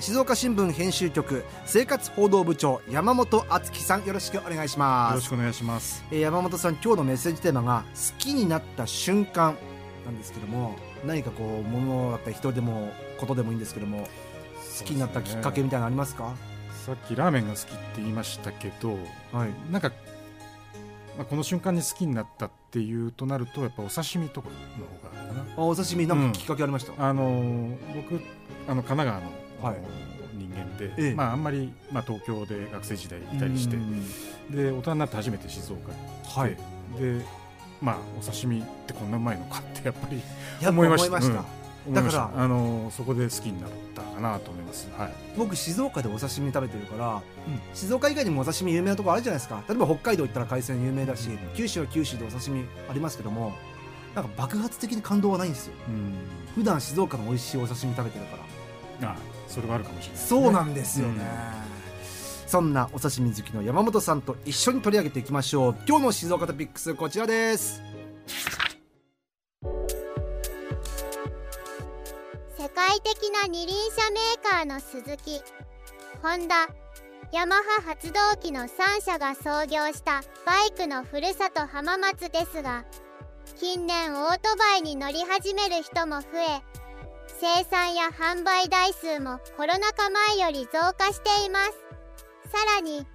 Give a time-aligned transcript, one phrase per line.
[0.00, 5.10] 静岡新聞編集局生活報道部長山本敦樹さんよろしくお願いします。
[5.12, 6.04] よろしくお願いします。
[6.10, 9.56] えー山本さん今日のメッセージテーマが好きになった瞬間
[10.04, 14.06] なんですけども何かこう物だったり人でもことでもいいんですけども
[14.78, 16.34] 好きになったきっかけみたいなのありますか？
[16.84, 18.98] さっきラーメンが好きって言いましたけど、
[19.32, 19.72] はい。
[19.72, 19.90] なんか、
[21.16, 25.62] まあ、この瞬間に好きになったっていうとなるとやっぱお刺身とかの方があるかな。
[25.62, 28.20] あお刺身なんかきっかけありました、あのー僕
[28.66, 29.32] あの神奈川の、
[29.64, 29.76] はい。
[30.36, 31.14] 人間で、ええ。
[31.14, 34.02] まああんまりまあ東京で学生時代いたりしてう、ん
[34.50, 36.50] で大人になって初めて静岡に来て、はい。
[37.00, 37.24] で
[37.80, 40.20] まあお刺身ってこんなうまいのかってやっぱり
[40.68, 41.44] 思いました。
[41.92, 44.88] だからあのーそこで好きになったかなと思います。
[44.96, 45.12] はい。
[45.36, 47.22] 僕静岡でお刺身食べてるから、
[47.74, 49.62] 静岡以外にもお刺身有名なところあるじゃないですか。
[49.68, 51.38] 例えば北海道行ったら海鮮有名だし、うん。
[51.54, 53.52] 九州は九州でお刺身ありますけども
[54.14, 55.74] なんか爆発的に感動はないんですよ。
[55.88, 56.14] うん。
[56.54, 58.42] 普段静岡の美味しいお刺身食べてるから
[59.02, 59.16] あ
[59.48, 61.22] それはあるかもしれないね、そうなんですよね、
[62.46, 65.76] そんなお刺身好きの山本さんと一緒に取り上げていきましょう。
[65.86, 67.82] 今日の静岡トピックスこちらです。
[72.58, 75.40] 世界的な二輪車メーカーのスズキ
[76.22, 76.68] ホンダ。
[77.32, 78.68] ヤマハ発動機の3
[79.04, 82.84] 社が創業したバイクのふるさと浜松ですが
[83.56, 86.62] 近年オートバイに乗り始める人も増え
[87.44, 91.72] 生産や販売台数もコロナ禍前より増加しています。
[92.50, 93.06] さらに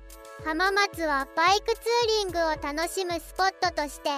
[0.46, 4.10] 浜松はバイクツーリングを楽しむスポットとして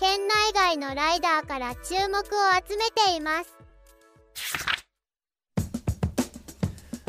[0.00, 2.22] 県内外のライダーから注目を
[2.66, 3.54] 集めています。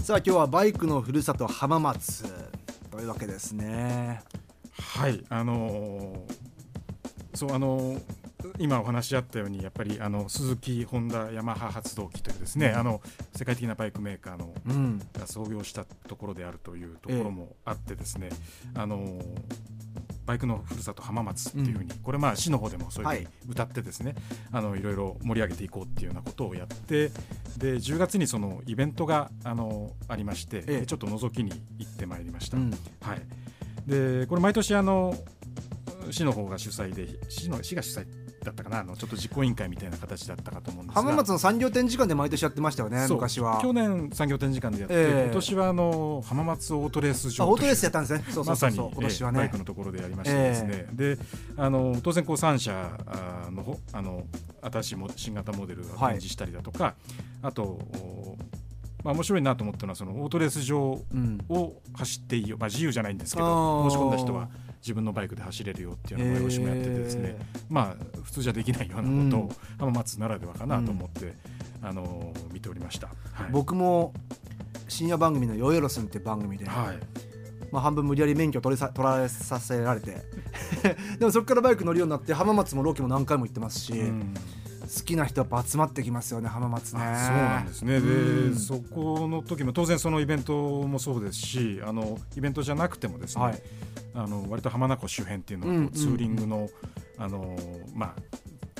[0.04, 2.26] さあ今日はバイクのふるさと浜松
[2.92, 4.22] というわけですね。
[4.78, 8.17] はいあのーそうあのー
[8.60, 13.02] 今お話しあったようにやっぱりあのスズキホンダヤマハ発動機というですね、あの
[13.36, 15.00] 世界的なバイクメーカーのうん。
[15.14, 18.30] が創業したところであるというところもあってですね、
[18.76, 19.78] あのー
[20.28, 24.14] バイクのふるさと浜松っていうふうに、これまあ市の方でもそういうふうに歌ってですね、
[24.52, 27.08] あのいろいろ盛り上げていこうっていうようなことをやって
[27.58, 30.80] で10月にそのイベントがあのありまして、ええ。
[30.82, 32.58] でちょっと覗きに行ってまいりました。
[32.58, 32.72] うん。
[33.02, 33.22] はい、
[33.90, 35.16] でこれ毎年あの
[36.12, 41.02] 市の方が主催で市の市が主催だったかなあのちょっと実行委員会みたいな形だったかと思うんですが。
[41.02, 43.60] 浜松の産業展示館で毎年やってましたよね昔は。
[43.62, 45.24] 去年産業展示館でやって、ええ。
[45.26, 48.24] 今年はあの浜松オートレース場あオートレースやったんですね。
[48.26, 49.40] そうそうまさにそうそう今年はね。
[49.40, 51.18] ええバイクのところでやりましてですね、で
[51.58, 54.24] あの当然こう3社あのほあの
[54.62, 56.96] 新しいモ新型モデルを展示したりだとか、
[57.42, 58.38] あとお
[59.04, 61.40] まあ面白いなと思ったのはそのオートレース場うん。
[61.50, 63.90] を走っていいよ、まあ、自由じゃないんですけあどー。
[63.90, 64.50] 申し込んだ人は
[64.82, 67.38] 自分のバイクで走れるよっていうような催しもやっててですね、
[67.70, 71.34] まあ普通じゃできないようなことを浜松ならではかなと思って、
[71.82, 73.08] あの見ておりました。
[73.08, 73.52] はい。
[73.52, 74.14] 僕も
[74.88, 77.00] 深夜番組の「ヨヨロスン」って番組で、はい。
[77.70, 80.24] まあ、半分無理やり免許取りさ取られさせられて。
[81.20, 84.34] でもそこからバイク乗るようになって浜松もロケも何回も行ってますし、うん
[84.88, 87.02] 好きな人やっぱ集まってきますよね浜松ね。
[87.04, 88.54] あそうなんですね、うん。
[88.54, 90.54] でそこの時も当然そのイベント
[90.84, 93.62] もそうですしあのイベントじゃなくてもですね、はい。
[94.16, 95.92] あの割と浜名湖周辺っていうのはこう、うんうん。
[95.92, 96.70] ツーリングの
[97.18, 97.56] あの
[97.94, 98.22] まあ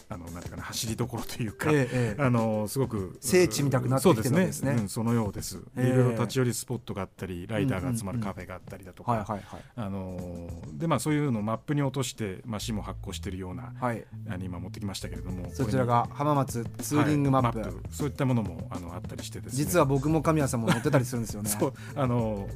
[0.10, 2.22] あのなんていうかな走りどころというか、ええええ。
[2.22, 4.72] あのすごく聖地みたくなってきてるそうわけですね。
[4.72, 5.88] うん、そのようです、ええ。
[5.90, 9.26] いろいろ立ち寄りスポットがあったりライダーが集まるカフェがあったりだとか、
[9.76, 14.06] あのでまあそういうのをマップに落として、まあ、市も発行しているようなはい。
[14.30, 19.58] あの今持ってきましたけれどもそちらが浜松ツーリングマップ,、はいそういったものもあのあったりしてですね。
[19.58, 21.50] 実は僕も神谷さんも乗ってたりするんですよね。
[21.60, 22.48] そうあの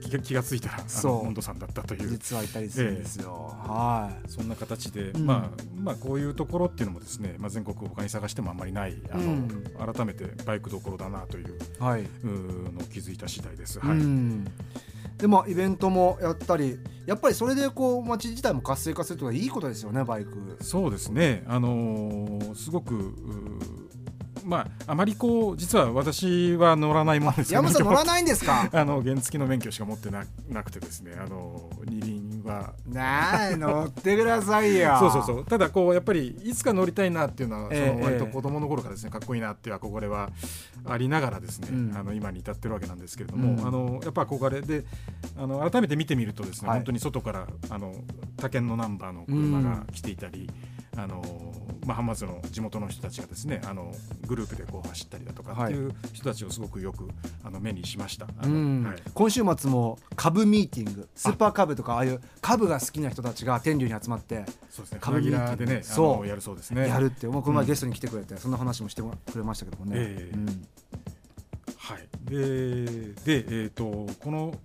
[0.00, 2.08] 気が気がついたら温度さんだったという。
[2.10, 4.30] 実はいたりするんですよ、はい。
[4.30, 5.26] そんな形で、うん。
[5.26, 9.94] まあまあこういうところっていうのもですね、まあ、全国他に探してもあんまりないあの、うん。
[9.94, 13.78] 改めてバイクどころだなというはい、うーのを気づいた次第です。
[13.78, 13.98] うはい。
[13.98, 14.44] ん
[15.18, 20.58] でまあイベントもやったりやっぱりそれでこう街自体も活性化するとかいいことですよねバイク。
[20.60, 23.85] そうですね、あのーすごくうー
[24.46, 28.70] まああまりこう実は私は乗らないものです山本さん乗らいないんですか？
[28.72, 34.96] あの原付の免許しか持ってななくてですねあの二輪はなあ乗ってくださいよ。
[35.00, 35.44] そうそうそう。
[35.44, 40.30] ただこうやっぱりいつか乗りたいなっていうのは、ええその割と子供の頃からですねかっこいいなっていう憧れは
[40.84, 41.96] ありながらですね、うん。
[41.96, 43.66] あの今に至ってるわけなんですけれども、うん。
[43.66, 44.84] あのやっぱ憧れで
[45.36, 46.78] あの改めて見てみるとですね、はい。
[46.78, 47.92] 本当に外からあの
[48.36, 50.48] 他県のナンバーの車が来ていたり、
[50.96, 51.20] あの
[51.86, 53.92] まあ、浜松の地元の人たちがですねあの
[54.26, 55.86] グループでこう走ったりだとかってい。
[55.86, 57.08] う人たちをすごくよく
[57.44, 58.26] あの目にしました。
[58.26, 59.02] はい。
[59.14, 64.98] 今週末も株ミーティングスーパー株とかああいう株が好きな人たちが天竜に集まってそうですね。
[65.00, 66.16] 株株ギラでね、あそう。
[66.18, 66.88] のやるそうですね。
[66.88, 67.68] やるって、もうこの前うん。
[67.68, 70.34] ゲストに来てくれて、そんな話もしてくれましたけどもね、ええ。
[70.34, 70.66] うん
[71.86, 74.58] はい、でで、えー、とこの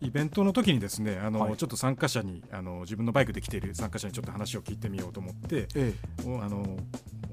[0.00, 1.56] イベントの時にですねあの、はい。
[1.56, 5.94] ちょっと参加者にあの自分のバイクで来ている参加者にちょっと話を聞いてみようと思ってえ
[6.26, 6.58] おあの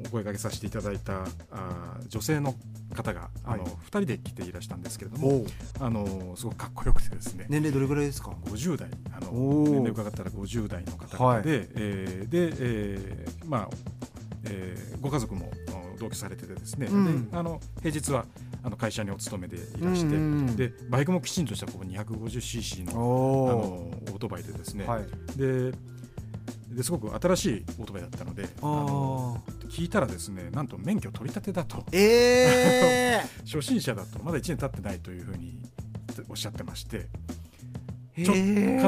[0.05, 2.55] お声掛けさせていただいたあ女性の
[2.93, 3.71] 方があの、はい。
[3.71, 5.45] 2人で来ていらしたんですけれどえも
[5.79, 13.69] あのすごくかっこよくてですね年齢どれぐらいですか？50代あの年齢伺ったら50代の方々で、えーで、えーまあ
[14.45, 15.51] えーご家族も
[15.95, 17.29] お同居されててですね、うん。
[17.29, 18.25] であの平日は
[18.63, 25.05] あの会社にお勤めでいらして、うんうんでバイクもきちんとしたこう 250cc のあおのおオートバイでですね、はい。
[25.37, 25.71] で
[26.69, 31.77] ですごく新しいオートバイだったのであのあ聞いたらですねなんと免許取り立てだと。
[31.77, 31.83] ー。
[31.93, 35.59] え 初心者だとまだ1年経ってないというふうに
[36.29, 37.07] おっしゃってまして
[38.15, 38.39] えちょか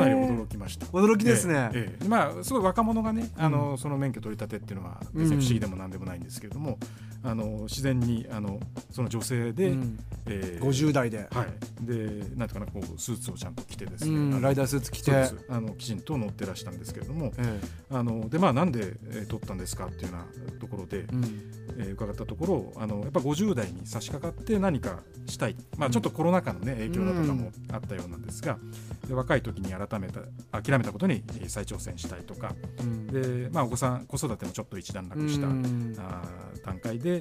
[0.02, 0.86] なり驚きました。
[0.88, 2.08] 驚きですね、ええええ。
[2.08, 6.78] まあすごい若者がね、あのその免許取り立てっていうのは別に不思議でもなんでもないんですけれども、
[7.26, 8.60] あの自然にあの
[8.92, 10.00] その女性で、うん。
[10.28, 11.86] ええ50代で、はい。
[11.86, 14.42] でなんていうかなこうスーツをちゃんと着てですね、うん。
[14.42, 15.12] ライダースーツ着て。
[15.50, 17.62] あのきちんと乗ってらしたんですけれども、え
[17.92, 21.24] あのでまあなんで、えー取ったんですかっていうようなところで、えうん。
[21.78, 28.58] えー伺ったところあのやっぱ50代に差し掛かって何かしたい、まあ、ちょっとコロナ禍の、ね、影響だとかもあったようなんですが、
[29.08, 30.22] で若い時に改めた
[30.62, 32.54] 諦めたことにえー再挑戦したいとか。
[32.82, 33.08] うん。
[33.08, 35.96] で、まあ、お子さん子育てもちょっと一段落した、うん。
[36.00, 37.15] あー段階で、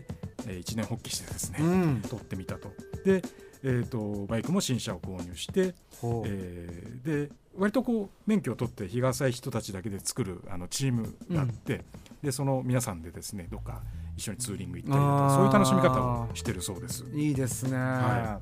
[0.46, 2.02] えー一年発起してですね、うん。
[2.02, 2.72] 取ってみたと。
[3.04, 3.22] で
[3.66, 11.84] えー、とバイクも新車を購入して、えーで割とこう免許を取って日が浅い人たちだけで作るあのチームがあって、
[12.22, 13.80] でその皆さんでですねどっか
[14.16, 17.04] 一緒にツーリング行ったりだとかそういう楽しみ方をしてるそうです。
[17.14, 18.40] いいですね、は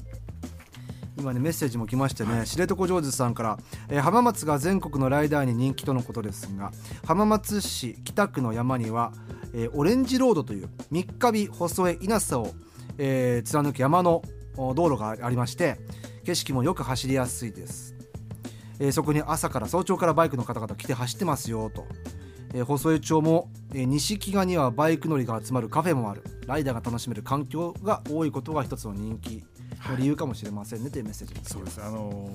[1.18, 3.58] 今ねメッセージも来ましてね、知床上手さんから、
[3.90, 6.72] えー浜松が全国のライダーに人気とのことですが
[7.06, 9.12] 浜松市北区の山には、
[9.54, 12.54] えーオレンジロードという三日日細江稲佐を、
[12.98, 14.22] えー貫く山の
[14.56, 15.78] 道路がありまして
[16.24, 17.94] 景色もよく走りやすいです、
[18.78, 21.86] えーそこに朝から早朝からバイクの方々来て走ってますよと、
[22.54, 26.22] え細江町も、えー西木賀にはバイク乗りが集まるカフェもある。
[26.46, 29.44] ライダーが楽しめる環境が多いことが一つの人気
[29.88, 30.90] の理由かもしれませんね。
[30.90, 31.80] というメッセージも来てそうです。
[31.80, 32.30] あの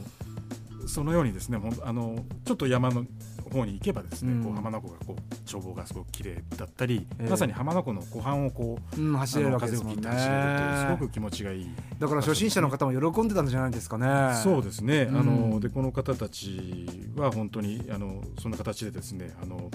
[0.88, 3.06] そのようにですねほんあのちょっと山の
[3.52, 4.44] 方に行けばですね、うん。
[4.44, 7.30] こう浜名湖がこう眺望がすごく綺麗だったり、ええ。
[7.30, 10.02] まさに浜名湖の湖畔をこううん、走れるわけですもんね。
[10.02, 11.70] すごく気持ちがいい。
[12.00, 14.36] だから初心者の方も喜んでたんじゃないですかね。
[14.44, 15.18] そうですね、うん。
[15.18, 19.72] あのでこの方たちは本当にあのそんな形でですねあの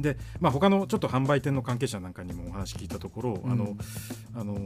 [0.00, 3.52] で、まあ、他のちょっと販売店の関係者なんかにもお話聞いたところ、うん。
[3.52, 3.76] あの
[4.34, 4.58] あの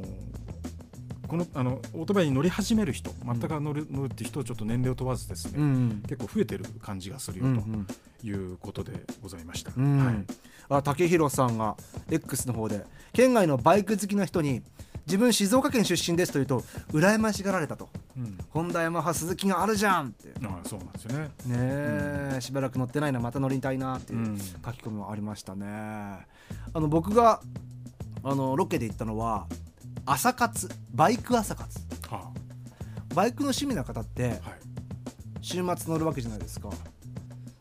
[1.28, 6.02] このあのオートバイに乗り始める人全く乗る乗るっていう人をちょっと年齢を問わずですね、うんうん。
[6.08, 7.86] 結構増えてる感じがするようんうん。
[8.20, 8.92] ということで
[9.22, 9.70] ございました。
[9.76, 10.04] うん。
[10.04, 10.25] はい。
[10.70, 11.76] あ竹弘さんが
[12.10, 14.62] X の方で県外のバイク好きな人に
[15.06, 16.60] 自分静岡県出身ですと言うと
[16.92, 17.90] 羨ましがられたと。
[18.16, 18.38] うん。
[18.48, 20.28] ホンダヤマハ鈴木があるじゃんって。
[20.40, 21.31] ねあそうなんですよね。
[21.50, 24.38] え、しばらく乗ってないなまた乗りたいなっていううん。
[24.38, 25.67] 書き込みもありましたね。
[25.67, 26.26] あ
[26.74, 27.43] の僕が
[28.24, 29.46] あのロケで行ったのは
[30.06, 31.78] 朝活バイク朝活。
[32.08, 32.32] は
[33.14, 34.58] バイクの趣味な方ってあはい。
[35.40, 36.70] 週末乗るわけじゃないですか。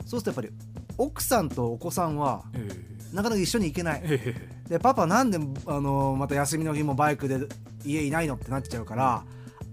[0.05, 0.49] そうするとやっぱり
[0.97, 2.69] 奥さんとお子さんはえ
[3.13, 4.01] なかなか一緒に行けない。
[4.03, 4.35] ええ。
[4.65, 7.39] えでパパなんであのまた休みの日もバイクで
[7.85, 9.23] 家いないのってなっちゃうから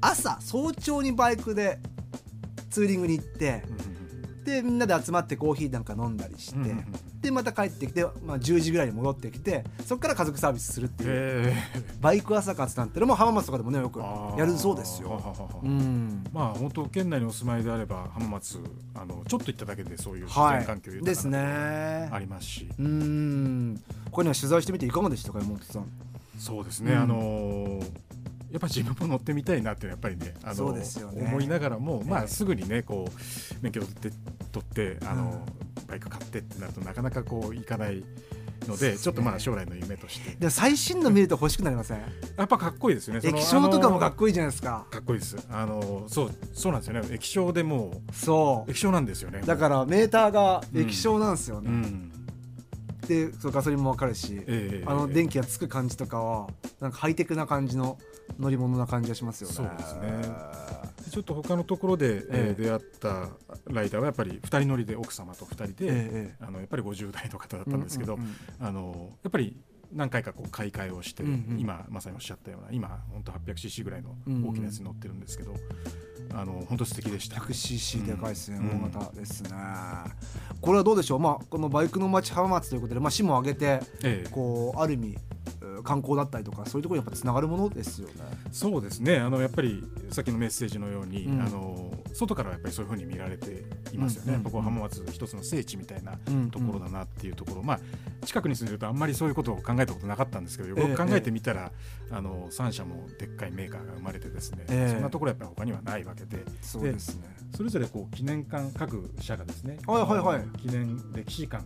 [0.01, 1.81] 朝早朝にバイクで
[2.71, 3.73] ツーリングに行ってう
[4.41, 6.85] んでみんなで集まってコーヒーなんか飲んだりして、うん
[7.25, 11.11] でまた帰ってきて、まあ、10時ぐらいに戻ってきてそこから家族サービスするっていう。
[11.11, 11.55] え
[12.01, 15.21] バイク朝活なんてのも浜松とかでもねよくえやるそうですよ。
[16.33, 18.59] まあ本当県内にお住まいであれば浜松
[18.95, 20.59] あのちょっと行っただけでそういう自はい。
[20.59, 21.39] 然環境豊ですね。
[22.13, 23.83] ありますし、うん。
[24.11, 25.87] これには取材してみていかがでしたか山本さん？
[26.39, 26.99] そうですね、うん。
[26.99, 27.91] あのー
[28.51, 31.27] やっぱ自分も乗ってみたいなってやっぱりねあのそうですよね。
[31.27, 32.25] 思いながらも、まええ。
[32.27, 34.11] あ、すぐにねこう免許取って
[34.53, 35.45] 取ってあの、
[35.95, 38.03] バイク買ってってなるとなかなかこう行かない
[38.67, 40.35] のでちょっとまあ将来の夢として。
[40.35, 42.01] でも最新の見ると欲しくなりません？
[42.37, 43.21] やっぱかっこいいですよね。
[43.23, 44.87] 液晶とかもかあっこいいじゃないですか。
[44.87, 45.37] のかっこいいです。
[45.49, 47.09] あのそうそうなんですよね。
[47.13, 48.71] 液晶でもそう。
[48.71, 49.43] 液晶なんですよね。
[49.47, 52.13] だからメーターが液晶なんですよね、うん。
[53.07, 54.85] でそうガソリンも分かるし、ええ。
[54.85, 56.49] あの電気がつく感じとかは
[56.81, 57.99] なんかハイテクな感じの
[58.41, 59.55] 乗り物な感じがしますよね。
[59.55, 60.11] そうですね
[61.15, 62.63] ちょっと他のところで、えーええ。
[62.65, 63.29] 出会った
[63.73, 68.35] ライダーはやっぱり2人乗りで奥様と2人で、ええあのやっぱり50代の方だったんですけど、うんうんうん。
[68.67, 69.57] あのやっぱり
[69.93, 71.61] 何回かこう買い替えをして、うんうん。
[71.61, 75.55] 今まさにおっしゃったような今本当 800cc ぐらいの大きなやつに乗ってるんですけど、
[76.33, 77.37] あの本当素敵でした。
[77.37, 78.51] 100cc でかいです。
[78.51, 78.83] ね、うん。
[78.87, 79.51] 大型ですね。
[80.61, 81.21] これはどうでしょう。
[81.21, 83.67] まあこのバイクの街浜松ということでまあ市も挙げて
[84.03, 84.29] ええ。
[84.33, 85.34] こうある意味えー
[85.83, 88.15] 観光だったりとかそういうところにやっぱつながるものですよね。
[88.53, 89.19] そうですね。
[89.19, 91.41] あのやっぱりさっきのメッセージのように、うん。
[91.43, 97.81] あの外からはやっぱりそういうふうに見られていますよね、うんうんここ浜松一つの聖地みたいなうんところだなっていうところ、まあ
[98.25, 101.73] 近くに住んでるとあんまりそういうことを考えたことなかったんですけどよく考えてみたら、
[102.11, 104.93] あの3社もでっかいメーカーが生まれてですね、ええ。
[104.93, 106.45] そんなところやっぱり他にはないわけで。
[106.61, 107.23] そうですね。
[107.57, 110.59] それぞれこう記念館各社がですね、はいはいはい。
[110.59, 111.65] 記念歴史館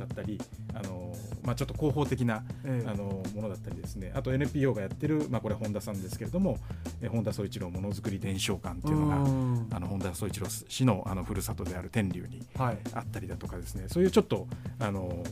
[0.00, 0.40] だったり
[0.74, 2.88] あの、まあ、ちょっと広報的なええ。
[2.88, 4.12] あのものだったりですね。
[4.14, 6.58] あと NPO がやってる、まあ、これ本田さんですけれども
[7.00, 9.68] え本田宗一郎ものづくり伝承館っていうのがうん。
[9.72, 12.78] あの本田宗一郎氏のあのふるさとである天竜にはい。
[12.94, 13.84] あったりだとかですね。
[13.88, 15.22] そういうちょっとあの、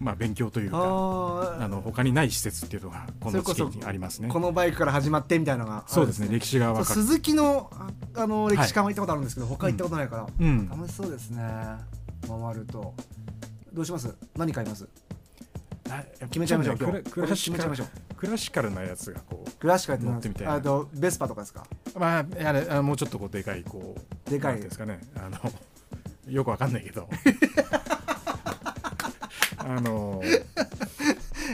[0.00, 4.28] まあ、勉強というかああの他にない施設っていうのがこの地域にありますね。
[4.28, 4.40] こ。
[4.40, 6.28] のバイクから始まってみたいなのがあるんそうですね。
[6.30, 7.90] 歴史が分かる、鈴木のあ
[8.22, 11.42] あの歴史館は行ったことあるんですけど、他行ったことないから、うん、楽しそうですね。
[12.28, 12.94] 回ると
[13.76, 14.08] どうします？
[14.38, 14.88] 何買います？
[16.30, 17.02] 決めちゃいましょう今日。
[17.10, 20.54] クラシカルなやつがこクラシカルって乗ってみたいな。
[20.54, 21.66] あとベスパとかですか？
[21.94, 23.94] うまああれあもうちょっとこうでかいこ
[24.26, 24.60] うでかい。
[24.62, 24.98] ですかね。
[25.14, 25.38] あの
[26.26, 27.06] よくわかんないけど。
[29.58, 30.22] あの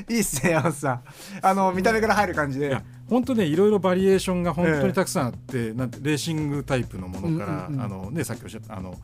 [0.09, 1.03] いいっすね山本さん。
[1.43, 2.79] あの見た目から入る感じで
[3.13, 7.83] 本当ねいろいろバリエーションが本当にたくさんあって、なんてレーシングタイプのものから、うんうんうん。
[7.83, 8.99] あのねさっきおっしゃったあの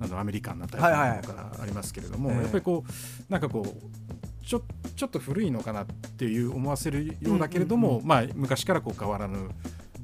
[0.00, 2.36] なんアメリカンなタイプはいはいのものからありますけれども、ええ。
[2.38, 4.62] やっぱりこうなんかこうちょ
[4.96, 9.50] ちょっと古いのかなっていう思わせるようだけれども、うんうんまあ昔からこう変わらぬ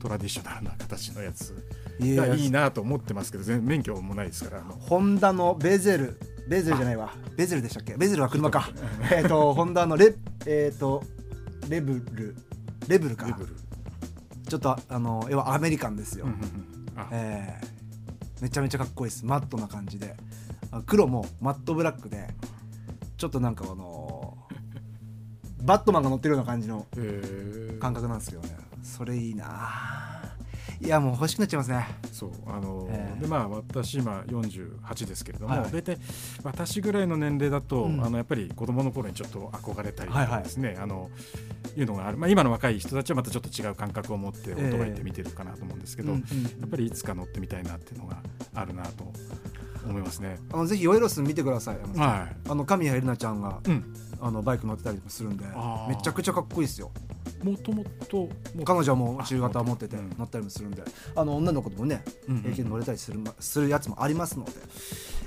[0.01, 1.53] トラディショナルな形のやつ
[2.01, 6.21] がいいなと思ってますけど全然免許もないですからホンダのベゼル。
[6.49, 7.13] ベゼルじゃないわ。
[7.37, 7.95] ベゼルでしたっけ？
[7.97, 8.71] ベゼルは車か。
[9.13, 10.15] えっとホンダのレ
[10.47, 11.03] えっ、と
[11.69, 12.35] レブル
[12.89, 13.27] レブルか。
[13.27, 13.57] レベル、
[14.49, 17.01] ちょっとあの要はアメリカンですよ、うんうんうん。
[17.01, 17.09] あ。
[17.13, 17.79] えー
[18.41, 19.27] めちゃめちゃかっこいいです。
[19.27, 20.15] マットな感じで。
[20.71, 22.29] あ黒もマットブラックで
[23.17, 27.79] ちょっとなんかあのーバットマンが乗ってるような感じのえー。
[27.81, 28.57] 感覚なんですけどね。
[28.83, 30.23] それいいな。
[30.81, 31.85] いやもう欲しくなっちゃいますね。
[32.13, 35.73] そうあのええでまあ私今48ですけれども、はいはい。
[35.73, 35.99] 大体
[36.45, 38.05] 私ぐらいの年齢だと、うん。
[38.05, 40.39] あのやっぱり子供の頃にちょっと憧れたりとはいはい。
[40.39, 41.11] かですね、あの
[41.79, 48.19] いうのがある、まあ、今の若い人たちはまたちょっと違う感覚を持ってオートバイって見てるかなと思うんですけど、うんうんやっぱりいつか乗ってみたいなっていうのが
[48.55, 49.05] あるなと
[49.87, 50.39] 思いますね。
[50.53, 51.79] あのぜひオイロス見てください。
[51.97, 55.45] はあの神谷エレナちゃんがい、うん、あのバイク乗ってたりもするんで
[55.89, 56.91] めちゃくちゃかっこいいですよ。
[57.43, 58.29] もともと
[58.65, 60.83] 彼女はもう中型持っててうん乗ったりもするんで。
[61.15, 64.53] あの女の子でもねうんうん平気で乗れたりする,、するやつもありますので、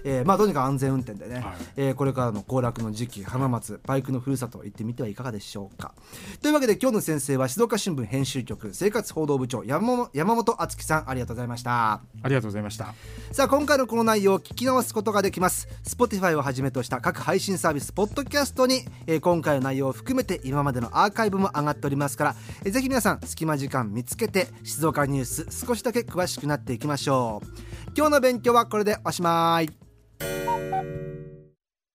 [0.03, 1.43] えーまあとにかく安全運転でね、はい。
[1.77, 5.93] えーこれからの行楽の時期浜松バイクのふるさと行ってみてはいかがでしょうか。
[6.41, 11.93] というわけで今日の先生は静岡新聞編集局生活報道部長山本山本敦樹さんありがとうございました。
[11.93, 12.93] ありがとうございました。
[13.31, 15.67] さあ今回のこの内容を聞き直すことができます。
[15.83, 27.47] Spotify をはじめとした各配信サービスポッドキャストに、えー今回の内容を含めて今までのアーカイブも上がっておりますから、えーぜひ皆さん隙間時間見つけて静岡ニュース少しだけ詳しくなっていきましょう。
[27.95, 29.90] 今日の勉強はこれでおしまい
[30.21, 31.10] Música